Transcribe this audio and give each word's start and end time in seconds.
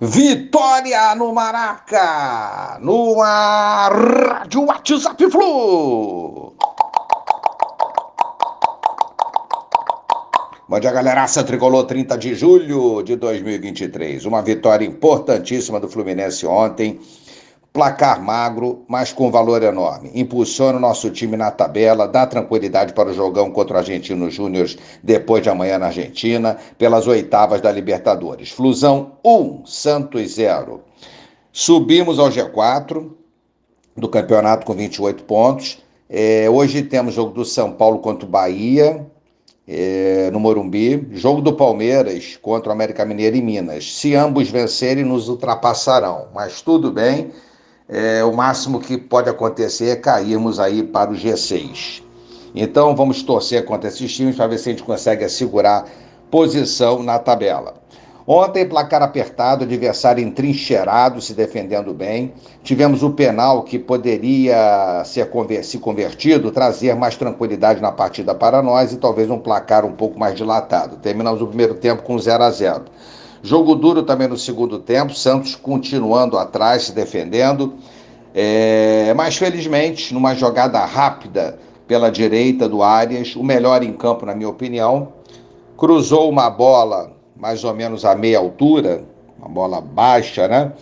Vitória 0.00 1.14
no 1.14 1.32
Maraca, 1.32 2.78
no 2.80 3.20
Rádio 3.20 4.64
WhatsApp 4.64 5.30
Flu. 5.30 6.52
Bom 10.68 10.80
dia, 10.80 10.90
galeraça 10.90 11.44
tricolor 11.44 11.84
30 11.84 12.18
de 12.18 12.34
julho 12.34 13.04
de 13.04 13.14
2023. 13.14 14.24
Uma 14.24 14.42
vitória 14.42 14.84
importantíssima 14.84 15.78
do 15.78 15.88
Fluminense 15.88 16.44
ontem 16.44 16.98
placar 17.74 18.22
magro, 18.22 18.84
mas 18.86 19.12
com 19.12 19.32
valor 19.32 19.60
enorme. 19.64 20.08
Impulsiona 20.14 20.78
o 20.78 20.80
nosso 20.80 21.10
time 21.10 21.36
na 21.36 21.50
tabela, 21.50 22.06
dá 22.06 22.24
tranquilidade 22.24 22.92
para 22.92 23.10
o 23.10 23.12
jogão 23.12 23.50
contra 23.50 23.74
o 23.74 23.78
Argentino 23.80 24.30
Júnior 24.30 24.68
depois 25.02 25.42
de 25.42 25.50
amanhã 25.50 25.76
na 25.76 25.86
Argentina, 25.86 26.56
pelas 26.78 27.08
oitavas 27.08 27.60
da 27.60 27.72
Libertadores. 27.72 28.50
Flusão 28.50 29.14
1, 29.24 29.66
Santos 29.66 30.36
0. 30.36 30.82
Subimos 31.52 32.20
ao 32.20 32.30
G4 32.30 33.10
do 33.96 34.08
campeonato 34.08 34.64
com 34.64 34.72
28 34.72 35.24
pontos. 35.24 35.82
É, 36.08 36.48
hoje 36.48 36.80
temos 36.80 37.12
jogo 37.12 37.32
do 37.32 37.44
São 37.44 37.72
Paulo 37.72 37.98
contra 37.98 38.24
o 38.24 38.30
Bahia, 38.30 39.04
é, 39.66 40.30
no 40.32 40.38
Morumbi, 40.38 41.08
jogo 41.10 41.40
do 41.40 41.52
Palmeiras 41.52 42.38
contra 42.40 42.68
o 42.68 42.72
América 42.72 43.04
Mineiro 43.04 43.36
em 43.36 43.42
Minas. 43.42 43.96
Se 43.96 44.14
ambos 44.14 44.48
vencerem, 44.48 45.04
nos 45.04 45.28
ultrapassarão. 45.28 46.28
Mas 46.32 46.62
tudo 46.62 46.92
bem, 46.92 47.32
é, 47.88 48.24
o 48.24 48.32
máximo 48.32 48.80
que 48.80 48.96
pode 48.96 49.28
acontecer 49.28 49.90
é 49.90 49.96
cairmos 49.96 50.58
aí 50.58 50.82
para 50.82 51.10
o 51.10 51.14
G6. 51.14 52.02
Então 52.54 52.94
vamos 52.94 53.22
torcer 53.22 53.64
contra 53.64 53.88
esses 53.88 54.14
times 54.14 54.36
para 54.36 54.46
ver 54.46 54.58
se 54.58 54.68
a 54.68 54.72
gente 54.72 54.84
consegue 54.84 55.24
assegurar 55.24 55.86
posição 56.30 57.02
na 57.02 57.18
tabela. 57.18 57.74
Ontem, 58.26 58.66
placar 58.66 59.02
apertado, 59.02 59.64
adversário 59.64 60.24
entrincheirado, 60.24 61.20
se 61.20 61.34
defendendo 61.34 61.92
bem. 61.92 62.32
Tivemos 62.62 63.02
o 63.02 63.10
penal 63.10 63.62
que 63.62 63.78
poderia 63.78 65.02
ser 65.04 65.28
se 65.62 65.78
convertido, 65.78 66.50
trazer 66.50 66.94
mais 66.96 67.18
tranquilidade 67.18 67.82
na 67.82 67.92
partida 67.92 68.34
para 68.34 68.62
nós 68.62 68.92
e 68.92 68.96
talvez 68.96 69.28
um 69.28 69.38
placar 69.38 69.84
um 69.84 69.92
pouco 69.92 70.18
mais 70.18 70.34
dilatado. 70.34 70.96
Terminamos 70.96 71.42
o 71.42 71.46
primeiro 71.46 71.74
tempo 71.74 72.02
com 72.02 72.18
0 72.18 72.44
a 72.44 72.50
0 72.50 72.84
Jogo 73.44 73.74
duro 73.74 74.02
também 74.02 74.26
no 74.26 74.38
segundo 74.38 74.78
tempo, 74.78 75.12
Santos 75.12 75.54
continuando 75.54 76.38
atrás, 76.38 76.84
se 76.84 76.92
defendendo. 76.92 77.74
É, 78.34 79.12
mas 79.14 79.36
felizmente, 79.36 80.14
numa 80.14 80.34
jogada 80.34 80.82
rápida 80.82 81.58
pela 81.86 82.10
direita 82.10 82.66
do 82.66 82.82
Arias, 82.82 83.36
o 83.36 83.42
melhor 83.44 83.82
em 83.82 83.92
campo, 83.92 84.24
na 84.24 84.34
minha 84.34 84.48
opinião, 84.48 85.08
cruzou 85.76 86.30
uma 86.30 86.48
bola 86.48 87.12
mais 87.36 87.64
ou 87.64 87.74
menos 87.74 88.06
a 88.06 88.14
meia 88.14 88.38
altura, 88.38 89.04
uma 89.38 89.50
bola 89.50 89.78
baixa, 89.78 90.48
né? 90.48 90.72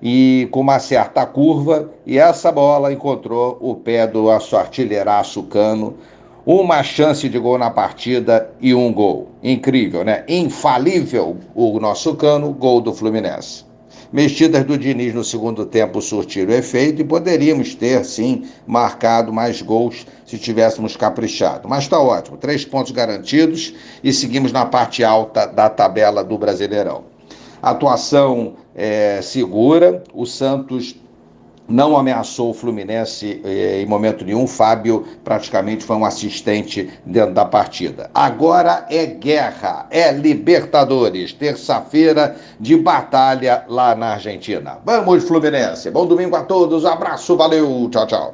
E 0.00 0.48
com 0.50 0.60
uma 0.60 0.78
certa 0.78 1.26
curva, 1.26 1.90
e 2.06 2.18
essa 2.18 2.50
bola 2.50 2.94
encontrou 2.94 3.58
o 3.60 3.74
pé 3.74 4.06
do 4.06 4.30
artilheiraço 4.30 5.42
Cano 5.42 5.98
uma 6.46 6.80
chance 6.84 7.28
de 7.28 7.38
gol 7.40 7.58
na 7.58 7.70
partida 7.70 8.48
e 8.60 8.72
um 8.72 8.92
gol. 8.92 9.32
Incrível, 9.42 10.04
né? 10.04 10.24
Infalível 10.28 11.36
o 11.52 11.80
nosso 11.80 12.14
cano, 12.14 12.52
gol 12.52 12.80
do 12.80 12.94
Fluminense. 12.94 13.66
Mexidas 14.12 14.64
do 14.64 14.78
Diniz 14.78 15.12
no 15.12 15.24
segundo 15.24 15.66
tempo 15.66 16.00
surtiram 16.00 16.54
efeito 16.54 17.02
e 17.02 17.04
poderíamos 17.04 17.74
ter, 17.74 18.04
sim, 18.04 18.44
marcado 18.64 19.32
mais 19.32 19.60
gols 19.60 20.06
se 20.24 20.38
tivéssemos 20.38 20.96
caprichado. 20.96 21.68
Mas 21.68 21.82
está 21.84 21.98
ótimo, 21.98 22.36
três 22.36 22.64
pontos 22.64 22.92
garantidos 22.92 23.74
e 24.04 24.12
seguimos 24.12 24.52
na 24.52 24.64
parte 24.64 25.02
alta 25.02 25.46
da 25.46 25.68
tabela 25.68 26.22
do 26.22 26.38
Brasileirão. 26.38 27.04
Atuação 27.60 28.54
é, 28.76 29.20
segura, 29.20 30.04
o 30.14 30.24
Santos 30.24 30.94
não 31.68 31.96
ameaçou 31.96 32.50
o 32.50 32.54
Fluminense 32.54 33.40
eh, 33.44 33.82
em 33.82 33.86
momento 33.86 34.24
nenhum. 34.24 34.46
Fábio 34.46 35.06
praticamente 35.24 35.84
foi 35.84 35.96
um 35.96 36.04
assistente 36.04 36.90
dentro 37.04 37.34
da 37.34 37.44
partida. 37.44 38.10
Agora 38.14 38.86
é 38.88 39.06
guerra, 39.06 39.86
é 39.90 40.12
Libertadores, 40.12 41.32
terça-feira 41.32 42.36
de 42.58 42.76
batalha 42.76 43.64
lá 43.68 43.94
na 43.94 44.14
Argentina. 44.14 44.78
Vamos, 44.84 45.24
Fluminense. 45.24 45.90
Bom 45.90 46.06
domingo 46.06 46.36
a 46.36 46.42
todos, 46.42 46.84
abraço, 46.84 47.36
valeu, 47.36 47.88
tchau, 47.90 48.06
tchau. 48.06 48.32